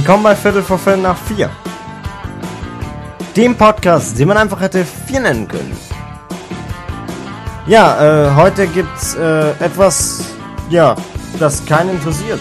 [0.00, 1.50] Willkommen bei Viertel vor Viertel nach vier.
[3.36, 5.76] Dem Podcast, den man einfach hätte vier nennen können.
[7.66, 10.24] Ja, äh, heute gibt's äh, etwas,
[10.70, 10.96] ja,
[11.38, 12.40] das keinen interessiert.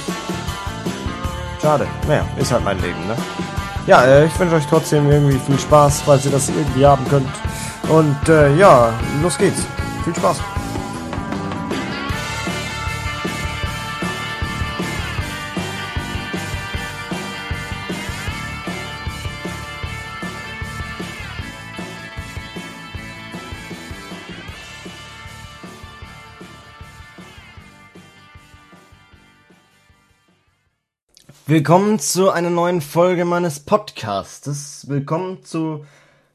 [1.62, 1.86] Schade.
[2.08, 3.18] Naja, ist halt mein Leben, ne?
[3.88, 7.28] Ja, äh, ich wünsche euch trotzdem irgendwie viel Spaß, falls ihr das irgendwie haben könnt.
[7.90, 9.66] Und äh, ja, los geht's.
[10.06, 10.38] Viel Spaß.
[31.50, 34.88] Willkommen zu einer neuen Folge meines Podcasts.
[34.88, 35.84] Willkommen zu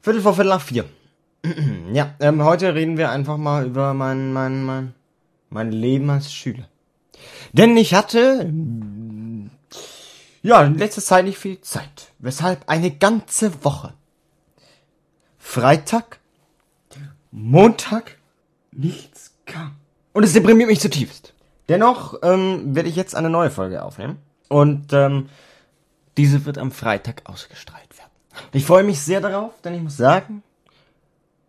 [0.01, 0.83] Viertel vor Viertel nach vier.
[1.93, 4.93] ja, ähm, heute reden wir einfach mal über mein, mein, mein,
[5.49, 6.67] mein Leben als Schüler.
[7.53, 8.51] Denn ich hatte,
[10.43, 12.11] ja, in letzter Zeit nicht viel Zeit.
[12.19, 13.93] Weshalb eine ganze Woche.
[15.39, 16.19] Freitag,
[17.31, 18.17] Montag,
[18.73, 19.77] nichts kam.
[20.11, 21.33] Und es deprimiert mich zutiefst.
[21.69, 24.19] Dennoch ähm, werde ich jetzt eine neue Folge aufnehmen.
[24.55, 25.27] Und ähm,
[26.15, 28.09] diese wird am Freitag ausgestrahlt werden.
[28.53, 30.43] Ich freue mich sehr darauf, denn ich muss sagen,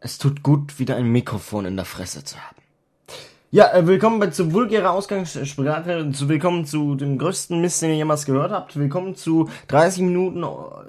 [0.00, 2.56] es tut gut, wieder ein Mikrofon in der Fresse zu haben.
[3.52, 7.96] Ja, äh, willkommen bei, zu vulgärer Ausgangssprache, zu, willkommen zu dem größten Mist, den ihr
[7.96, 8.74] jemals gehört habt.
[8.74, 10.44] Willkommen zu 30 Minuten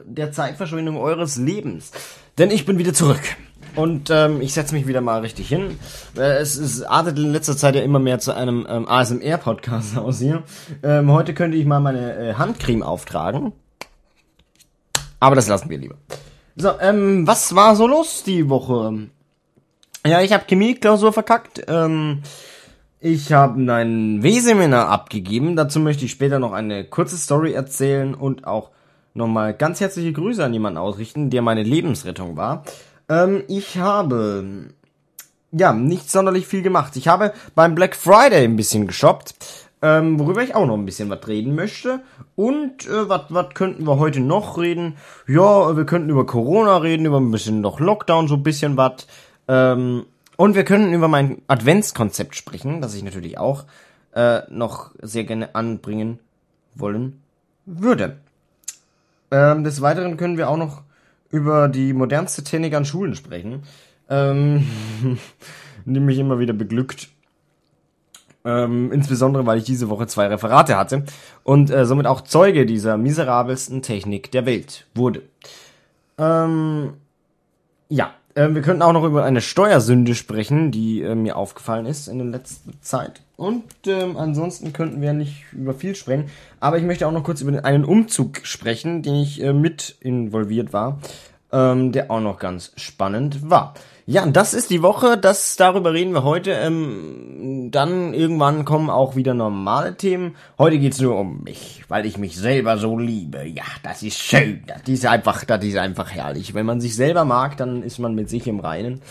[0.06, 1.92] der Zeitverschwendung eures Lebens.
[2.40, 3.22] Denn ich bin wieder zurück.
[3.78, 5.78] Und ähm, ich setze mich wieder mal richtig hin.
[6.18, 10.20] Äh, es, es artet in letzter Zeit ja immer mehr zu einem ähm, ASMR-Podcast aus
[10.20, 10.42] hier.
[10.82, 13.54] Ähm, heute könnte ich mal meine äh, Handcreme auftragen.
[15.20, 15.96] Aber das lassen wir lieber.
[16.56, 19.10] So, ähm, was war so los die Woche?
[20.06, 21.64] Ja, ich habe Chemie-Klausur verkackt.
[21.68, 22.24] Ähm,
[23.00, 25.56] ich habe ein W-Seminar abgegeben.
[25.56, 28.72] Dazu möchte ich später noch eine kurze Story erzählen und auch
[29.14, 32.64] nochmal ganz herzliche Grüße an jemanden ausrichten, der meine Lebensrettung war.
[33.10, 34.70] Ähm, ich habe
[35.52, 36.96] ja nicht sonderlich viel gemacht.
[36.96, 39.36] Ich habe beim Black Friday ein bisschen geshoppt,
[39.82, 42.02] ähm, worüber ich auch noch ein bisschen was reden möchte.
[42.36, 44.98] Und äh, was könnten wir heute noch reden?
[45.28, 49.08] Ja, wir könnten über Corona reden, über ein bisschen noch Lockdown, so ein bisschen was.
[49.48, 53.66] Ähm, und wir könnten über mein Adventskonzept sprechen, das ich natürlich auch
[54.14, 56.20] äh, noch sehr gerne anbringen
[56.76, 57.22] wollen
[57.66, 58.18] würde.
[59.32, 60.84] Ähm, des Weiteren können wir auch noch
[61.30, 63.64] über die modernste Technik an Schulen sprechen,
[64.10, 64.68] ähm,
[65.86, 67.10] die mich immer wieder beglückt.
[68.46, 71.04] Ähm, insbesondere, weil ich diese Woche zwei Referate hatte
[71.44, 75.24] und äh, somit auch Zeuge dieser miserabelsten Technik der Welt wurde.
[76.18, 76.94] Ähm,
[77.90, 82.08] ja, äh, wir könnten auch noch über eine Steuersünde sprechen, die äh, mir aufgefallen ist
[82.08, 83.22] in der letzten Zeit.
[83.36, 86.26] Und ähm, ansonsten könnten wir nicht über viel sprechen.
[86.60, 90.72] Aber ich möchte auch noch kurz über einen Umzug sprechen, den ich äh, mit involviert
[90.72, 91.00] war,
[91.52, 93.74] ähm, der auch noch ganz spannend war.
[94.10, 96.52] Ja, das ist die Woche, das darüber reden wir heute.
[96.52, 100.38] Ähm, dann irgendwann kommen auch wieder normale Themen.
[100.58, 103.46] Heute geht's nur um mich, weil ich mich selber so liebe.
[103.46, 104.64] Ja, das ist schön.
[104.66, 106.54] Das ist einfach, das ist einfach herrlich.
[106.54, 109.02] Wenn man sich selber mag, dann ist man mit sich im Reinen.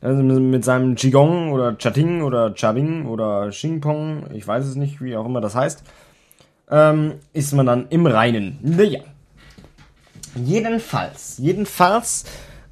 [0.00, 5.14] Also mit seinem Qigong oder Chating oder Chabing oder Xingpong, ich weiß es nicht, wie
[5.14, 5.82] auch immer das heißt,
[6.70, 8.58] ähm, ist man dann im Reinen.
[8.62, 9.00] Naja.
[10.34, 12.24] Jedenfalls, jedenfalls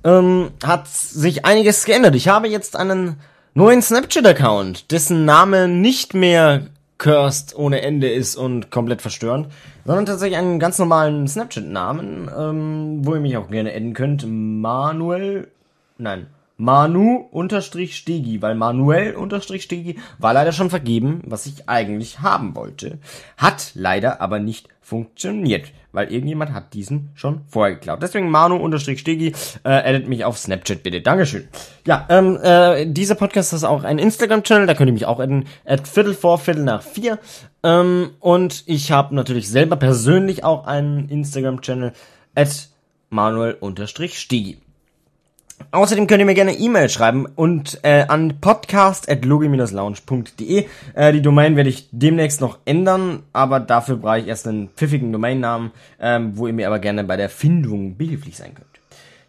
[0.06, 2.14] ähm, hat sich einiges geändert.
[2.14, 3.16] Ich habe jetzt einen
[3.54, 6.66] neuen Snapchat-Account, dessen Name nicht mehr
[6.98, 9.48] cursed ohne Ende ist und komplett verstörend,
[9.84, 14.24] sondern tatsächlich einen ganz normalen Snapchat-Namen, ähm, wo ihr mich auch gerne adden könnt.
[14.26, 15.48] Manuel,
[15.98, 22.98] nein, Manu-Stegi, weil Manuel-Stegi war leider schon vergeben, was ich eigentlich haben wollte.
[23.36, 28.02] Hat leider aber nicht funktioniert, weil irgendjemand hat diesen schon vorher geklaut.
[28.02, 29.32] Deswegen Manu-Stegi,
[29.64, 31.00] äh, addet mich auf Snapchat bitte.
[31.00, 31.48] Dankeschön.
[31.86, 35.46] Ja, ähm, äh, dieser Podcast ist auch ein Instagram-Channel, da könnt ihr mich auch adden,
[35.64, 37.18] at Viertel vor, Viertel nach vier.
[37.62, 41.92] Ähm, und ich habe natürlich selber persönlich auch einen Instagram-Channel,
[42.34, 42.68] at
[43.08, 44.58] Manuel-Stegi.
[45.70, 50.66] Außerdem könnt ihr mir gerne E-Mail schreiben und äh, an podcast.logi-lounge.de.
[50.94, 55.12] Äh, die Domain werde ich demnächst noch ändern, aber dafür brauche ich erst einen pfiffigen
[55.12, 58.66] Domainnamen, ähm, wo ihr mir aber gerne bei der Findung behilflich sein könnt.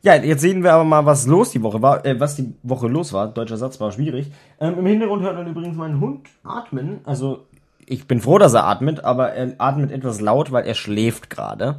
[0.04, 2.88] Ja, jetzt sehen wir aber mal, was los die Woche war, äh, was die Woche
[2.88, 3.28] los war.
[3.28, 4.32] Deutscher Satz war schwierig.
[4.60, 7.00] Ähm, Im Hintergrund hört man übrigens meinen Hund atmen.
[7.04, 7.46] Also
[7.86, 11.78] ich bin froh, dass er atmet, aber er atmet etwas laut, weil er schläft gerade.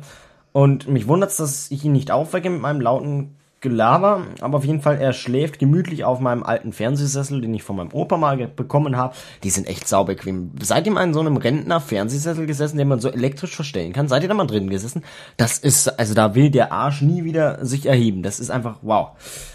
[0.52, 4.64] Und mich wundert es, dass ich ihn nicht aufwecke mit meinem lauten Gelaber, aber auf
[4.64, 8.36] jeden Fall, er schläft gemütlich auf meinem alten Fernsehsessel, den ich von meinem Opa mal
[8.36, 9.16] bekommen habe.
[9.42, 10.52] Die sind echt saubequem.
[10.62, 14.06] Seid ihr mal in so einem Rentner-Fernsehsessel gesessen, den man so elektrisch verstellen kann?
[14.06, 15.02] Seid ihr da mal drin gesessen?
[15.36, 18.22] Das ist, also da will der Arsch nie wieder sich erheben.
[18.22, 19.10] Das ist einfach wow.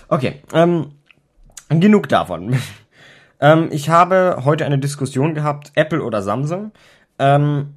[0.09, 0.91] Okay, ähm,
[1.69, 2.57] genug davon.
[3.39, 6.71] ähm, ich habe heute eine Diskussion gehabt, Apple oder Samsung.
[7.19, 7.75] Ähm,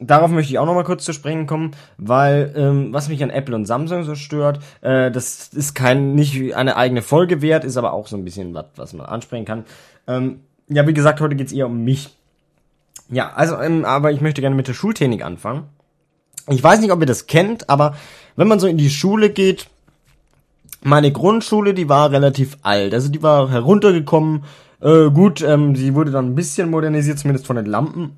[0.00, 3.30] darauf möchte ich auch noch mal kurz zu sprechen kommen, weil ähm, was mich an
[3.30, 7.76] Apple und Samsung so stört, äh, das ist kein nicht eine eigene Folge wert, ist
[7.76, 9.64] aber auch so ein bisschen was, was man ansprechen kann.
[10.08, 12.16] Ähm, ja, wie gesagt, heute geht's eher um mich.
[13.10, 15.64] Ja, also, ähm, aber ich möchte gerne mit der Schultechnik anfangen.
[16.48, 17.94] Ich weiß nicht, ob ihr das kennt, aber
[18.36, 19.68] wenn man so in die Schule geht,
[20.82, 24.44] meine Grundschule, die war relativ alt, also die war heruntergekommen.
[24.80, 28.16] Äh, gut, ähm, sie wurde dann ein bisschen modernisiert, zumindest von den Lampen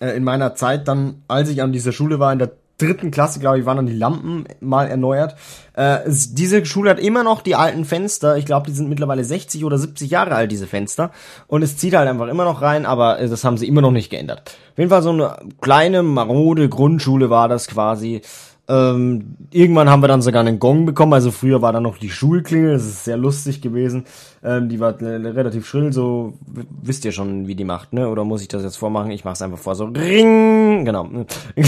[0.00, 3.40] äh, in meiner Zeit dann, als ich an dieser Schule war, in der dritten Klasse,
[3.40, 5.36] glaube ich, waren dann die Lampen mal erneuert.
[5.74, 8.36] Äh, diese Schule hat immer noch die alten Fenster.
[8.36, 11.10] Ich glaube, die sind mittlerweile 60 oder 70 Jahre alt, diese Fenster.
[11.46, 13.90] Und es zieht halt einfach immer noch rein, aber äh, das haben sie immer noch
[13.90, 14.56] nicht geändert.
[14.72, 18.22] Auf jeden Fall so eine kleine, marode Grundschule war das quasi.
[18.70, 21.12] Ähm, irgendwann haben wir dann sogar einen Gong bekommen.
[21.12, 22.74] Also früher war da noch die Schulklingel.
[22.74, 24.04] Das ist sehr lustig gewesen.
[24.44, 25.92] Ähm, die war relativ schrill.
[25.92, 26.34] So
[26.80, 28.08] wisst ihr schon, wie die macht, ne?
[28.08, 29.10] Oder muss ich das jetzt vormachen?
[29.10, 29.74] Ich mach's einfach vor.
[29.74, 30.84] So Ring.
[30.84, 31.08] Genau.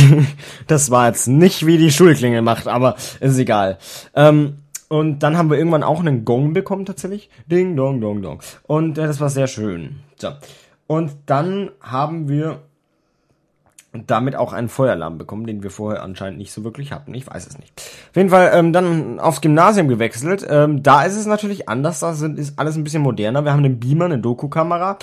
[0.69, 3.79] das war jetzt nicht wie die Schulklingel macht, aber ist egal.
[4.15, 4.59] Ähm,
[4.89, 7.31] und dann haben wir irgendwann auch einen Gong bekommen tatsächlich.
[7.51, 8.43] Ding, dong, dong, dong.
[8.69, 9.97] Und äh, das war sehr schön.
[10.19, 10.29] So.
[10.87, 12.61] Und dann haben wir
[13.93, 17.13] und damit auch einen Feueralarm bekommen, den wir vorher anscheinend nicht so wirklich hatten.
[17.15, 17.73] Ich weiß es nicht.
[17.77, 20.47] Auf jeden Fall ähm, dann aufs Gymnasium gewechselt.
[20.49, 22.01] Ähm, da ist es natürlich anders.
[22.01, 23.45] Da sind, ist alles ein bisschen moderner.
[23.45, 24.99] Wir haben einen Beamer, eine Doku-Kamera.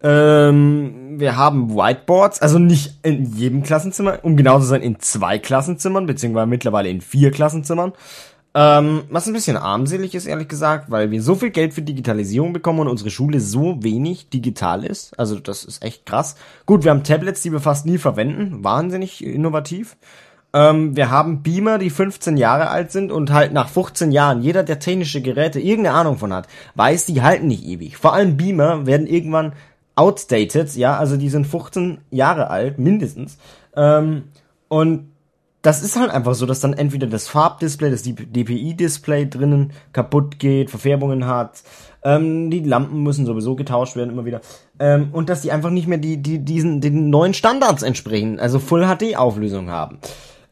[0.00, 5.40] Ähm, wir haben Whiteboards, also nicht in jedem Klassenzimmer, um genau zu sein, in zwei
[5.40, 7.92] Klassenzimmern, beziehungsweise mittlerweile in vier Klassenzimmern.
[8.60, 12.52] Ähm, was ein bisschen armselig ist, ehrlich gesagt, weil wir so viel Geld für Digitalisierung
[12.52, 15.16] bekommen und unsere Schule so wenig digital ist.
[15.16, 16.34] Also das ist echt krass.
[16.66, 18.64] Gut, wir haben Tablets, die wir fast nie verwenden.
[18.64, 19.96] Wahnsinnig innovativ.
[20.52, 24.64] Ähm, wir haben Beamer, die 15 Jahre alt sind und halt nach 15 Jahren, jeder,
[24.64, 27.96] der technische Geräte irgendeine Ahnung von hat, weiß, die halten nicht ewig.
[27.96, 29.52] Vor allem Beamer werden irgendwann
[29.94, 33.38] outdated, ja, also die sind 15 Jahre alt, mindestens.
[33.76, 34.24] Ähm,
[34.66, 35.10] und
[35.68, 40.70] das ist halt einfach so, dass dann entweder das Farbdisplay, das DPI-Display drinnen kaputt geht,
[40.70, 41.62] Verfärbungen hat,
[42.02, 44.40] ähm, die Lampen müssen sowieso getauscht werden immer wieder
[44.78, 48.60] ähm, und dass die einfach nicht mehr die, die diesen den neuen Standards entsprechen, also
[48.60, 49.98] Full HD Auflösung haben.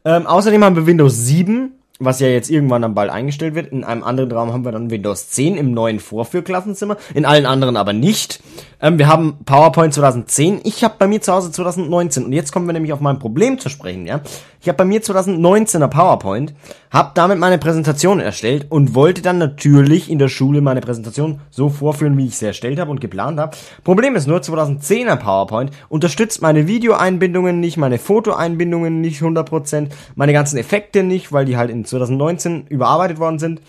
[0.05, 3.71] Ähm, außerdem haben wir Windows 7 was ja jetzt irgendwann dann bald eingestellt wird.
[3.71, 7.77] In einem anderen Raum haben wir dann Windows 10 im neuen Vorführklassenzimmer, in allen anderen
[7.77, 8.41] aber nicht.
[8.79, 10.61] Ähm, wir haben PowerPoint 2010.
[10.63, 13.59] Ich habe bei mir zu Hause 2019 und jetzt kommen wir nämlich auf mein Problem
[13.59, 14.21] zu sprechen, ja.
[14.59, 16.53] Ich habe bei mir 2019er PowerPoint,
[16.91, 21.69] habe damit meine Präsentation erstellt und wollte dann natürlich in der Schule meine Präsentation so
[21.69, 23.55] vorführen, wie ich sie erstellt habe und geplant habe.
[23.83, 30.57] Problem ist nur, 2010er PowerPoint unterstützt meine Videoeinbindungen nicht, meine Fotoeinbindungen nicht 100%, meine ganzen
[30.57, 33.61] Effekte nicht, weil die halt in 2019 überarbeitet worden sind.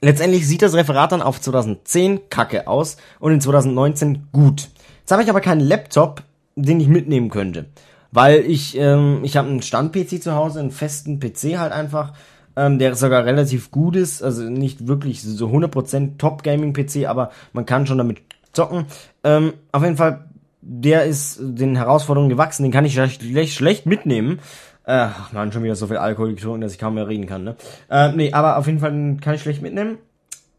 [0.00, 4.68] Letztendlich sieht das Referat dann auf 2010 kacke aus und in 2019 gut.
[5.00, 6.22] Jetzt habe ich aber keinen Laptop,
[6.54, 7.66] den ich mitnehmen könnte.
[8.12, 12.12] Weil ich, ähm, ich habe einen Stand-PC zu Hause, einen festen PC halt einfach,
[12.56, 17.86] ähm, der sogar relativ gut ist, also nicht wirklich so 100% Top-Gaming-PC, aber man kann
[17.86, 18.18] schon damit
[18.52, 18.86] zocken.
[19.22, 20.24] Ähm, auf jeden Fall,
[20.62, 24.40] der ist den Herausforderungen gewachsen, den kann ich schlecht, schlecht mitnehmen.
[24.88, 27.56] Ach man, schon wieder so viel Alkohol getrunken, dass ich kaum mehr reden kann, ne?
[27.90, 29.98] Äh, nee, aber auf jeden Fall kann ich schlecht mitnehmen.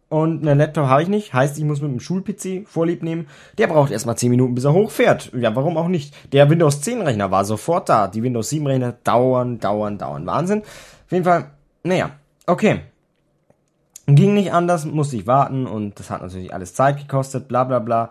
[0.09, 1.33] Und einen Laptop habe ich nicht.
[1.33, 3.27] Heißt, ich muss mit dem Schul-PC Vorlieb nehmen.
[3.57, 5.31] Der braucht erstmal 10 Minuten, bis er hochfährt.
[5.33, 6.13] Ja, warum auch nicht?
[6.33, 8.07] Der Windows 10 Rechner war sofort da.
[8.07, 10.25] Die Windows 7 Rechner dauern, dauern, dauern.
[10.25, 10.59] Wahnsinn.
[10.61, 11.51] Auf jeden Fall,
[11.83, 12.11] naja,
[12.45, 12.81] okay.
[14.07, 17.79] Ging nicht anders, musste ich warten und das hat natürlich alles Zeit gekostet, bla bla
[17.79, 18.09] bla.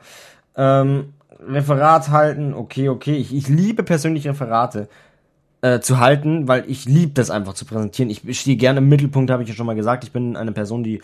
[0.54, 1.14] Ähm,
[1.46, 3.16] Referat halten, okay, okay.
[3.16, 4.88] Ich, ich liebe persönlich Referate
[5.62, 8.10] äh, zu halten, weil ich liebe das einfach zu präsentieren.
[8.10, 10.04] Ich stehe gerne im Mittelpunkt, habe ich ja schon mal gesagt.
[10.04, 11.00] Ich bin eine Person, die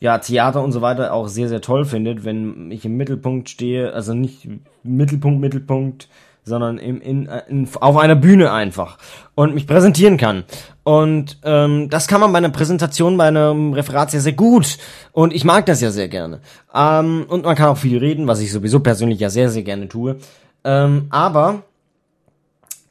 [0.00, 3.92] ja Theater und so weiter auch sehr, sehr toll findet, wenn ich im Mittelpunkt stehe,
[3.92, 4.48] also nicht
[4.82, 6.08] Mittelpunkt, Mittelpunkt,
[6.42, 8.98] sondern im, in, in, auf einer Bühne einfach
[9.34, 10.44] und mich präsentieren kann.
[10.84, 14.78] Und ähm, das kann man bei einer Präsentation, bei einem Referat sehr, sehr gut.
[15.12, 16.40] Und ich mag das ja sehr gerne.
[16.74, 19.88] Ähm, und man kann auch viel reden, was ich sowieso persönlich ja sehr, sehr gerne
[19.88, 20.16] tue.
[20.64, 21.62] Ähm, aber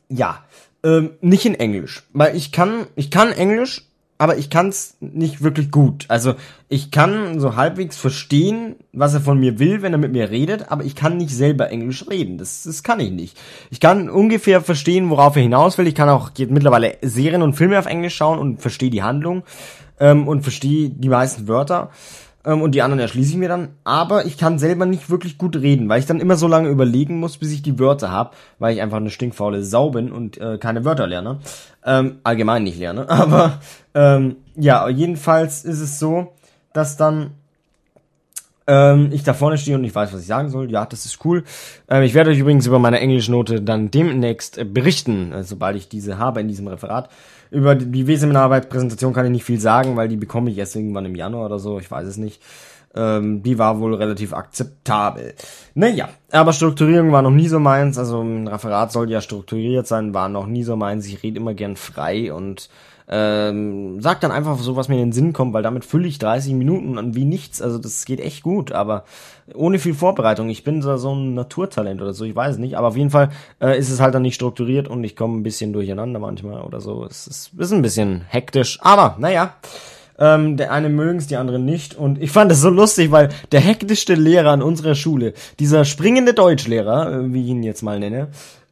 [0.09, 0.39] ja,
[0.83, 3.83] ähm, nicht in Englisch, weil ich kann, ich kann Englisch,
[4.17, 6.05] aber ich kann es nicht wirklich gut.
[6.09, 6.35] Also
[6.67, 10.69] ich kann so halbwegs verstehen, was er von mir will, wenn er mit mir redet,
[10.71, 12.37] aber ich kann nicht selber Englisch reden.
[12.37, 13.37] Das, das kann ich nicht.
[13.71, 15.87] Ich kann ungefähr verstehen, worauf er hinaus will.
[15.87, 19.43] Ich kann auch mittlerweile Serien und Filme auf Englisch schauen und verstehe die Handlung.
[19.99, 21.91] ähm, und verstehe die meisten Wörter
[22.45, 23.69] ähm, und die anderen erschließe ich mir dann.
[23.83, 27.19] Aber ich kann selber nicht wirklich gut reden, weil ich dann immer so lange überlegen
[27.19, 30.57] muss, bis ich die Wörter habe, weil ich einfach eine stinkfaule Sau bin und äh,
[30.57, 31.39] keine Wörter lerne.
[31.85, 33.09] Ähm, allgemein nicht lerne.
[33.09, 33.59] Aber
[33.93, 36.33] ähm, ja, jedenfalls ist es so,
[36.73, 37.31] dass dann
[38.69, 40.69] ähm, ich da vorne stehe und ich weiß, was ich sagen soll.
[40.69, 41.43] Ja, das ist cool.
[41.89, 45.89] Ähm, ich werde euch übrigens über meine Englischnote dann demnächst äh, berichten, äh, sobald ich
[45.89, 47.09] diese habe in diesem Referat.
[47.49, 51.15] Über die W-Seminararbeit-Präsentation kann ich nicht viel sagen, weil die bekomme ich erst irgendwann im
[51.15, 52.43] Januar oder so, ich weiß es nicht.
[52.93, 55.33] Ähm, die war wohl relativ akzeptabel.
[55.73, 57.97] Naja, aber Strukturierung war noch nie so meins.
[57.97, 61.07] Also ein Referat sollte ja strukturiert sein, war noch nie so meins.
[61.07, 62.69] Ich rede immer gern frei und
[63.11, 66.19] ähm, sag dann einfach so, was mir in den Sinn kommt, weil damit fülle ich
[66.19, 67.59] 30 Minuten an wie nichts.
[67.59, 69.03] Also das geht echt gut, aber
[69.55, 70.49] ohne viel Vorbereitung.
[70.49, 72.77] Ich bin so, so ein Naturtalent oder so, ich weiß es nicht.
[72.77, 75.43] Aber auf jeden Fall äh, ist es halt dann nicht strukturiert und ich komme ein
[75.43, 77.03] bisschen durcheinander manchmal oder so.
[77.03, 79.55] Es ist, ist ein bisschen hektisch, aber naja.
[80.21, 81.95] Ähm, der eine mögen es, die anderen nicht.
[81.95, 86.33] Und ich fand es so lustig, weil der hektischste Lehrer an unserer Schule, dieser springende
[86.33, 88.27] Deutschlehrer, äh, wie ich ihn jetzt mal nenne,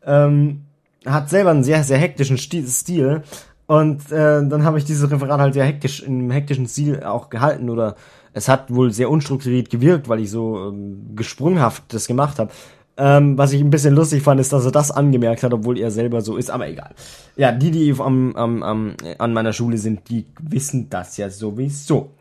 [0.05, 0.63] ähm,
[1.05, 3.23] hat selber einen sehr, sehr hektischen Stil
[3.67, 7.69] und äh, dann habe ich dieses Referat halt sehr hektisch, im hektischen Stil auch gehalten
[7.69, 7.95] oder
[8.33, 12.51] es hat wohl sehr unstrukturiert gewirkt, weil ich so ähm, gesprunghaft das gemacht habe.
[12.95, 15.91] Ähm, was ich ein bisschen lustig fand, ist, dass er das angemerkt hat, obwohl er
[15.91, 16.91] selber so ist, aber egal.
[17.35, 22.11] Ja, die, die am, am, am, an meiner Schule sind, die wissen das ja sowieso.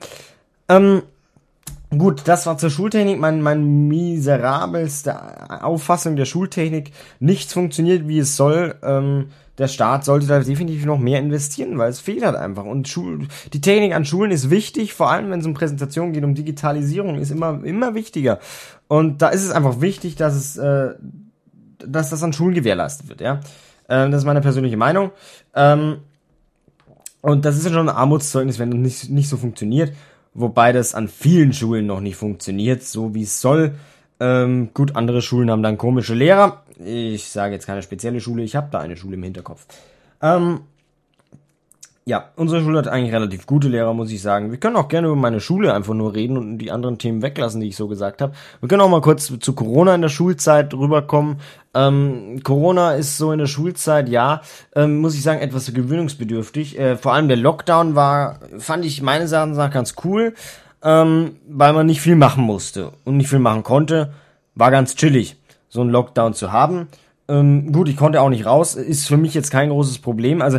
[0.68, 1.02] Ähm,
[1.96, 6.92] gut, das war zur Schultechnik, mein, mein miserabelste Auffassung der Schultechnik.
[7.20, 8.74] Nichts funktioniert, wie es soll.
[8.82, 12.64] Ähm, der Staat sollte da definitiv noch mehr investieren, weil es fehlt halt einfach.
[12.64, 16.24] Und Schul die Technik an Schulen ist wichtig, vor allem wenn es um Präsentationen geht,
[16.24, 18.38] um Digitalisierung, ist immer, immer wichtiger.
[18.88, 20.94] Und da ist es einfach wichtig, dass es, äh,
[21.78, 23.40] dass das an Schulen gewährleistet wird, ja.
[23.88, 25.10] Ähm, das ist meine persönliche Meinung.
[25.54, 25.98] Ähm,
[27.22, 29.92] und das ist ja schon ein Armutszeugnis, wenn das nicht, nicht so funktioniert.
[30.34, 33.74] Wobei das an vielen Schulen noch nicht funktioniert, so wie es soll.
[34.20, 36.62] Ähm, gut, andere Schulen haben dann komische Lehrer.
[36.78, 39.66] Ich sage jetzt keine spezielle Schule, ich habe da eine Schule im Hinterkopf.
[40.20, 40.60] Ähm,
[42.04, 44.52] ja, unsere Schule hat eigentlich relativ gute Lehrer, muss ich sagen.
[44.52, 47.60] Wir können auch gerne über meine Schule einfach nur reden und die anderen Themen weglassen,
[47.60, 48.32] die ich so gesagt habe.
[48.60, 51.40] Wir können auch mal kurz zu Corona in der Schulzeit rüberkommen.
[51.74, 54.42] Ähm, Corona ist so in der Schulzeit, ja,
[54.74, 56.78] ähm, muss ich sagen, etwas gewöhnungsbedürftig.
[56.78, 60.34] Äh, vor allem der Lockdown war, fand ich meines Erachtens nach ganz cool
[60.86, 64.12] ähm, weil man nicht viel machen musste und nicht viel machen konnte.
[64.54, 65.36] War ganz chillig,
[65.76, 66.88] so einen Lockdown zu haben.
[67.28, 70.42] Ähm, gut, ich konnte auch nicht raus, ist für mich jetzt kein großes Problem.
[70.42, 70.58] Also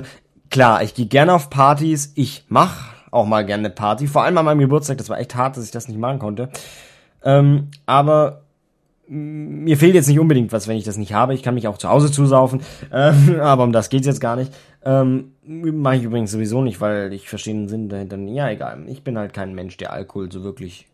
[0.49, 4.37] klar, ich gehe gerne auf Partys, ich mach auch mal gerne eine Party, vor allem
[4.37, 6.49] an meinem Geburtstag, das war echt hart, dass ich das nicht machen konnte.
[7.23, 8.43] Ähm, aber
[9.07, 11.33] mir fehlt jetzt nicht unbedingt was, wenn ich das nicht habe.
[11.33, 14.53] Ich kann mich auch zu Hause zusaufen, ähm, aber um das geht's jetzt gar nicht.
[14.83, 18.17] Ähm, Mache ich übrigens sowieso nicht, weil ich verstehe den Sinn dahinter.
[18.17, 18.83] Ja, egal.
[18.87, 20.87] Ich bin halt kein Mensch, der Alkohol so wirklich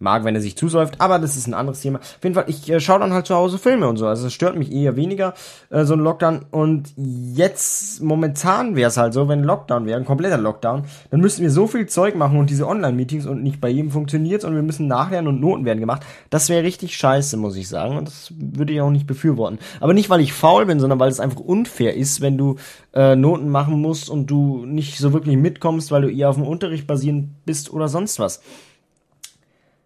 [0.00, 1.98] mag, wenn er sich zusäuft, aber das ist ein anderes Thema.
[1.98, 4.32] Auf jeden Fall, ich äh, schaue dann halt zu Hause Filme und so, also es
[4.32, 5.34] stört mich eher weniger,
[5.68, 6.46] äh, so ein Lockdown.
[6.50, 11.42] Und jetzt, momentan wäre es halt so, wenn Lockdown wäre, ein kompletter Lockdown, dann müssten
[11.42, 14.62] wir so viel Zeug machen und diese Online-Meetings und nicht bei jedem funktioniert und wir
[14.62, 16.02] müssen nachlernen und Noten werden gemacht.
[16.30, 17.98] Das wäre richtig scheiße, muss ich sagen.
[17.98, 19.58] Und das würde ich auch nicht befürworten.
[19.80, 22.56] Aber nicht, weil ich faul bin, sondern weil es einfach unfair ist, wenn du
[22.94, 26.46] äh, Noten machen musst und du nicht so wirklich mitkommst, weil du eher auf dem
[26.46, 28.40] Unterricht basierend bist oder sonst was.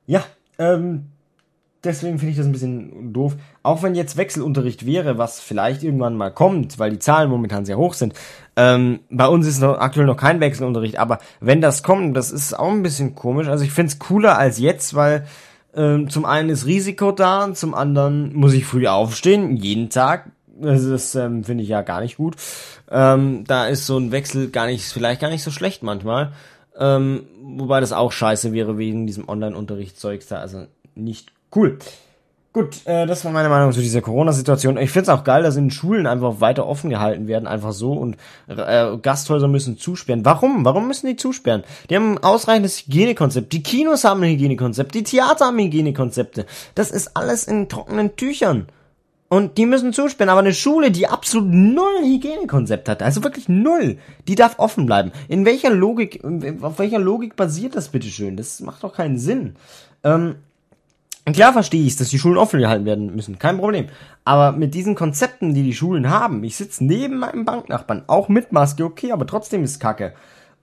[0.06, 0.24] Ja,
[0.58, 1.06] ähm,
[1.84, 3.36] deswegen finde ich das ein bisschen doof.
[3.62, 7.78] Auch wenn jetzt Wechselunterricht wäre, was vielleicht irgendwann mal kommt, weil die Zahlen momentan sehr
[7.78, 8.14] hoch sind.
[8.56, 12.58] Ähm, bei uns ist noch, aktuell noch kein Wechselunterricht, aber wenn das kommt, das ist
[12.58, 13.48] auch ein bisschen komisch.
[13.48, 15.26] Also ich finde es cooler als jetzt, weil
[15.74, 20.30] ähm, zum einen ist Risiko da zum anderen muss ich früh aufstehen, jeden Tag.
[20.62, 22.36] Also das ähm, finde ich ja gar nicht gut.
[22.90, 26.32] Ähm, da ist so ein Wechsel gar nicht, vielleicht gar nicht so schlecht manchmal.
[26.78, 30.38] Ähm, wobei das auch scheiße wäre wegen diesem Online-Unterrichtszeugs da.
[30.38, 31.78] Also nicht cool.
[32.54, 34.76] Gut, äh, das war meine Meinung zu dieser Corona-Situation.
[34.76, 38.16] Ich find's auch geil, dass in Schulen einfach weiter offen gehalten werden, einfach so und
[38.46, 40.24] äh, Gasthäuser müssen zusperren.
[40.24, 40.64] Warum?
[40.64, 41.64] Warum müssen die zusperren?
[41.90, 43.52] Die haben ein ausreichendes Hygienekonzept.
[43.52, 46.46] Die Kinos haben ein Hygienekonzept, die Theater haben Hygienekonzepte.
[46.76, 48.68] Das ist alles in trockenen Tüchern.
[49.34, 53.98] Und die müssen zusperren, aber eine Schule, die absolut null Hygienekonzept hat, also wirklich null,
[54.28, 55.10] die darf offen bleiben.
[55.26, 56.22] In welcher Logik,
[56.62, 58.36] auf welcher Logik basiert das bitteschön?
[58.36, 59.56] Das macht doch keinen Sinn.
[60.04, 60.36] Ähm,
[61.32, 63.86] klar verstehe ich dass die Schulen offen gehalten werden müssen, kein Problem.
[64.24, 68.52] Aber mit diesen Konzepten, die die Schulen haben, ich sitze neben meinem Banknachbarn, auch mit
[68.52, 70.14] Maske, okay, aber trotzdem ist Kacke.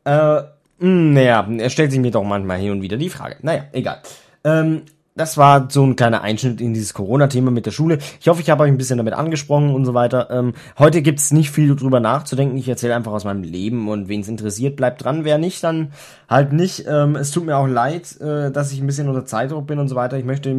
[0.06, 0.44] Äh,
[0.80, 3.36] naja, er stellt sich mir doch manchmal hin und wieder die Frage.
[3.42, 4.00] Naja, egal.
[4.46, 4.84] Ähm,
[5.16, 7.98] das war so ein kleiner Einschnitt in dieses Corona-Thema mit der Schule.
[8.20, 10.30] Ich hoffe, ich habe euch ein bisschen damit angesprochen und so weiter.
[10.32, 12.58] Ähm, heute gibt's nicht viel drüber nachzudenken.
[12.58, 15.26] Ich erzähle einfach aus meinem Leben und wen es interessiert, bleibt dran.
[15.26, 15.92] Wer nicht, dann
[16.30, 16.86] halt nicht.
[16.88, 19.90] Ähm, es tut mir auch leid, äh, dass ich ein bisschen unter Zeitdruck bin und
[19.90, 20.18] so weiter.
[20.18, 20.56] Ich möchte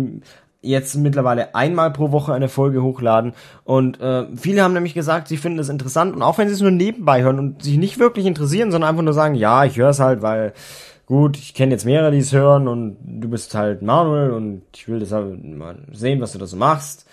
[0.60, 3.32] jetzt mittlerweile einmal pro Woche eine Folge hochladen
[3.64, 6.60] und äh, viele haben nämlich gesagt, sie finden das interessant und auch wenn sie es
[6.60, 9.90] nur nebenbei hören und sich nicht wirklich interessieren, sondern einfach nur sagen, ja, ich höre
[9.90, 10.52] es halt, weil
[11.06, 14.88] gut, ich kenne jetzt mehrere, die es hören und du bist halt Manuel und ich
[14.88, 17.06] will das halt mal sehen, was du da so machst.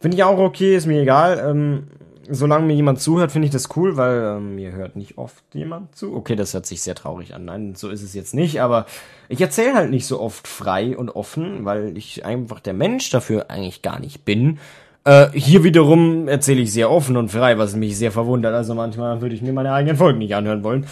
[0.00, 1.42] Finde ich auch okay, ist mir egal.
[1.48, 1.88] Ähm,
[2.28, 5.94] solange mir jemand zuhört, finde ich das cool, weil ähm, mir hört nicht oft jemand
[5.96, 6.14] zu.
[6.14, 7.44] Okay, das hört sich sehr traurig an.
[7.44, 8.86] Nein, so ist es jetzt nicht, aber
[9.28, 13.50] ich erzähle halt nicht so oft frei und offen, weil ich einfach der Mensch dafür
[13.50, 14.58] eigentlich gar nicht bin.
[15.04, 18.54] Äh, hier wiederum erzähle ich sehr offen und frei, was mich sehr verwundert.
[18.54, 20.84] Also manchmal würde ich mir meine eigenen Folgen nicht anhören wollen,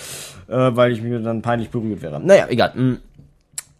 [0.49, 2.21] äh, weil ich mir dann peinlich berührt wäre.
[2.21, 2.99] Naja, egal.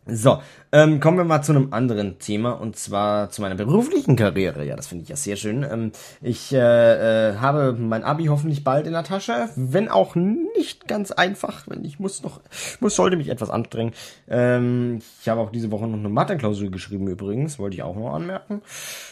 [0.05, 0.43] So,
[0.73, 4.65] ähm, kommen wir mal zu einem anderen Thema und zwar zu meiner beruflichen Karriere.
[4.65, 5.63] Ja, das finde ich ja sehr schön.
[5.63, 10.89] Ähm, ich äh, äh, habe mein Abi hoffentlich bald in der Tasche, wenn auch nicht
[10.89, 11.69] ganz einfach.
[11.69, 12.41] Wenn ich muss noch,
[12.81, 13.93] muss sollte mich etwas anstrengen.
[14.29, 18.13] Ähm, ich habe auch diese Woche noch eine Mathe-Klausur geschrieben übrigens, wollte ich auch noch
[18.13, 18.61] anmerken.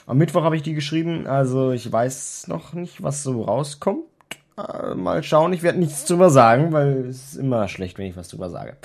[0.09, 4.07] Am Mittwoch habe ich die geschrieben, also ich weiß noch nicht, was so rauskommt.
[4.59, 8.17] Äh, mal schauen, ich werde nichts drüber sagen, weil es ist immer schlecht, wenn ich
[8.17, 8.77] was drüber sage.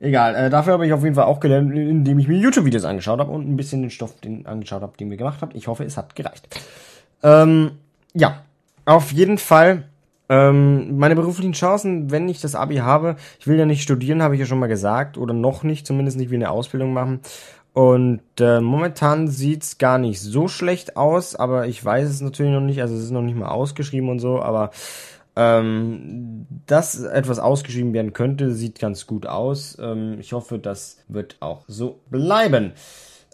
[0.00, 3.20] Egal, äh, dafür habe ich auf jeden Fall auch gelernt, indem ich mir YouTube-Videos angeschaut
[3.20, 5.52] habe und ein bisschen den Stoff den angeschaut habe, den wir gemacht haben.
[5.54, 6.48] Ich hoffe, es hat gereicht.
[7.22, 7.72] Ähm,
[8.14, 8.42] ja,
[8.86, 9.84] auf jeden Fall
[10.30, 14.34] ähm, meine beruflichen Chancen, wenn ich das Abi habe, ich will ja nicht studieren, habe
[14.34, 17.20] ich ja schon mal gesagt, oder noch nicht, zumindest nicht wie eine Ausbildung machen.
[17.72, 22.60] Und äh, momentan sieht's gar nicht so schlecht aus, aber ich weiß es natürlich noch
[22.60, 24.70] nicht, also es ist noch nicht mal ausgeschrieben und so, aber
[25.40, 29.78] ähm, dass etwas ausgeschrieben werden könnte, sieht ganz gut aus.
[29.80, 32.72] Ähm, ich hoffe, das wird auch so bleiben.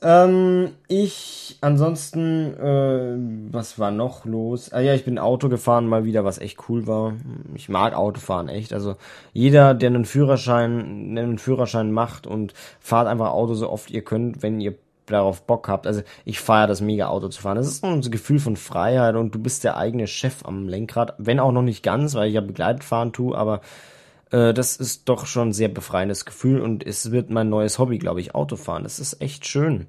[0.03, 4.73] Ähm, ich, ansonsten, äh, was war noch los?
[4.73, 7.15] Ah ja, ich bin Auto gefahren, mal wieder, was echt cool war.
[7.55, 8.73] Ich mag Autofahren echt.
[8.73, 8.97] Also
[9.33, 14.43] jeder, der einen Führerschein, einen Führerschein macht und fahrt einfach Auto so oft ihr könnt,
[14.43, 15.87] wenn ihr darauf Bock habt.
[15.87, 17.57] Also ich feiere das mega Auto zu fahren.
[17.57, 21.15] Das ist ein Gefühl von Freiheit und du bist der eigene Chef am Lenkrad.
[21.19, 23.61] Wenn auch noch nicht ganz, weil ich ja begleitet fahren tue, aber
[24.31, 27.99] äh, das ist doch schon ein sehr befreiendes Gefühl und es wird mein neues Hobby,
[27.99, 28.83] glaube ich, Autofahren.
[28.83, 29.87] Das ist echt schön.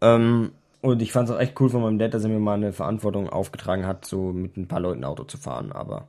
[0.00, 2.54] Ähm, und ich fand es auch echt cool von meinem Dad, dass er mir mal
[2.54, 5.72] eine Verantwortung aufgetragen hat, so mit ein paar Leuten Auto zu fahren.
[5.72, 6.08] Aber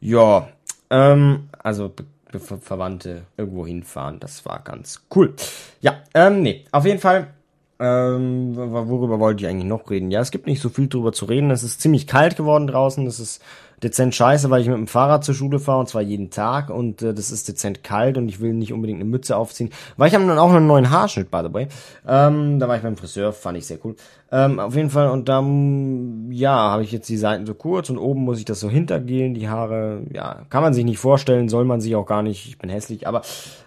[0.00, 0.48] ja,
[0.90, 1.92] ähm, also
[2.38, 4.20] Ver Verwandte irgendwo hinfahren.
[4.20, 5.34] Das war ganz cool.
[5.80, 7.33] Ja, ähm, nee, auf jeden Fall.
[7.80, 10.10] Ähm, worüber wollte ich eigentlich noch reden?
[10.10, 11.50] Ja, es gibt nicht so viel drüber zu reden.
[11.50, 13.06] Es ist ziemlich kalt geworden draußen.
[13.06, 13.42] Es ist
[13.82, 17.02] dezent scheiße, weil ich mit dem Fahrrad zur Schule fahre und zwar jeden Tag und
[17.02, 19.70] äh, das ist dezent kalt und ich will nicht unbedingt eine Mütze aufziehen.
[19.96, 21.68] Weil ich habe dann auch einen neuen Haarschnitt, by the way.
[22.06, 23.96] Ähm, da war ich beim Friseur, fand ich sehr cool.
[24.34, 27.98] Ähm, auf jeden Fall und dann, ja, habe ich jetzt die Seiten so kurz und
[27.98, 31.64] oben muss ich das so hintergehen, die Haare, ja, kann man sich nicht vorstellen, soll
[31.64, 33.22] man sich auch gar nicht, ich bin hässlich, aber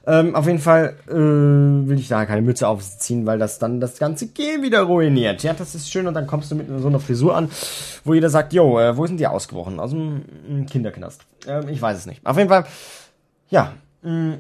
[0.06, 3.98] ähm, auf jeden Fall äh, will ich da keine Mütze aufziehen, weil das dann das
[3.98, 5.42] ganze Gel wieder ruiniert.
[5.42, 7.50] Ja, das ist schön und dann kommst du mit so einer Frisur an,
[8.04, 9.80] wo jeder sagt, yo, äh, wo sind die ausgebrochen?
[9.80, 11.22] Aus dem Kinderknast.
[11.48, 12.26] Ähm, ich weiß es nicht.
[12.26, 12.66] Auf jeden Fall,
[13.50, 14.34] ja, mh, mm,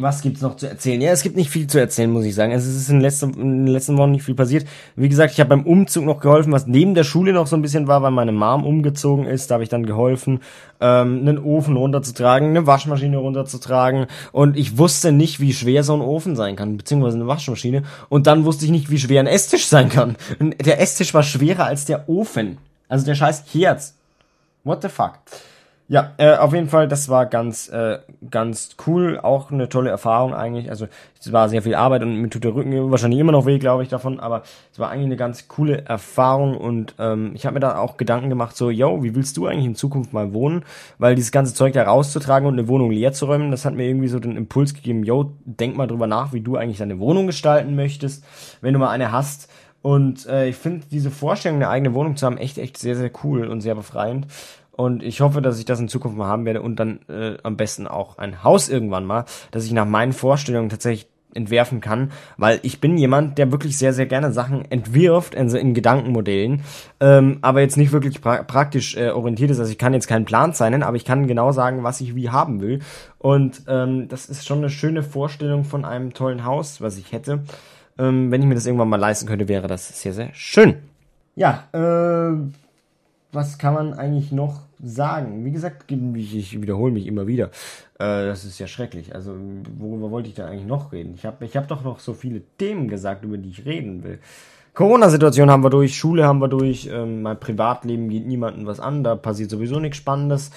[0.00, 1.00] was gibt's noch zu erzählen?
[1.00, 2.52] Ja, es gibt nicht viel zu erzählen, muss ich sagen.
[2.52, 4.66] Es ist in den letzten, in den letzten Wochen nicht viel passiert.
[4.96, 7.62] Wie gesagt, ich habe beim Umzug noch geholfen, was neben der Schule noch so ein
[7.62, 9.50] bisschen war, weil meine Mom umgezogen ist.
[9.50, 10.40] Da habe ich dann geholfen,
[10.80, 14.06] ähm, einen Ofen runterzutragen, eine Waschmaschine runterzutragen.
[14.32, 17.82] Und ich wusste nicht, wie schwer so ein Ofen sein kann, beziehungsweise eine Waschmaschine.
[18.08, 20.16] Und dann wusste ich nicht, wie schwer ein Esstisch sein kann.
[20.40, 22.58] Der Esstisch war schwerer als der Ofen.
[22.88, 23.94] Also der scheiß Herz.
[24.64, 25.12] What the fuck?
[25.90, 27.98] Ja, äh, auf jeden Fall, das war ganz, äh,
[28.30, 30.70] ganz cool, auch eine tolle Erfahrung eigentlich.
[30.70, 30.86] Also
[31.18, 33.82] es war sehr viel Arbeit und mir tut der Rücken wahrscheinlich immer noch weh, glaube
[33.82, 37.60] ich, davon, aber es war eigentlich eine ganz coole Erfahrung und ähm, ich habe mir
[37.60, 40.64] da auch Gedanken gemacht, so, yo, wie willst du eigentlich in Zukunft mal wohnen?
[40.98, 43.88] Weil dieses ganze Zeug da rauszutragen und eine Wohnung leer zu räumen, das hat mir
[43.88, 47.26] irgendwie so den Impuls gegeben, yo, denk mal drüber nach, wie du eigentlich deine Wohnung
[47.26, 48.24] gestalten möchtest,
[48.60, 49.50] wenn du mal eine hast.
[49.82, 53.10] Und äh, ich finde diese Vorstellung, eine eigene Wohnung zu haben, echt, echt sehr, sehr
[53.24, 54.26] cool und sehr befreiend.
[54.80, 57.58] Und ich hoffe, dass ich das in Zukunft mal haben werde und dann äh, am
[57.58, 62.60] besten auch ein Haus irgendwann mal, dass ich nach meinen Vorstellungen tatsächlich entwerfen kann, weil
[62.62, 66.62] ich bin jemand, der wirklich sehr, sehr gerne Sachen entwirft, also in Gedankenmodellen,
[66.98, 69.60] ähm, aber jetzt nicht wirklich pra praktisch äh, orientiert ist.
[69.60, 72.30] Also ich kann jetzt keinen Plan zeichnen, aber ich kann genau sagen, was ich wie
[72.30, 72.78] haben will.
[73.18, 77.40] Und ähm, das ist schon eine schöne Vorstellung von einem tollen Haus, was ich hätte.
[77.98, 80.76] Ähm, wenn ich mir das irgendwann mal leisten könnte, wäre das sehr, sehr schön.
[81.36, 82.34] Ja, äh,
[83.30, 85.44] was kann man eigentlich noch sagen?
[85.44, 87.46] Wie gesagt, ich, wiederhole mich immer wieder.
[87.98, 89.14] Äh, das ist ja schrecklich.
[89.14, 89.34] Also,
[89.78, 91.14] worüber wollte ich da eigentlich noch reden?
[91.14, 94.18] Ich habe ich hab doch noch so viele Themen gesagt, über die ich reden will.
[94.74, 99.02] Corona-Situation haben wir durch, Schule haben wir durch, ähm, mein Privatleben geht niemandem was an,
[99.02, 100.50] da passiert sowieso nichts Spannendes.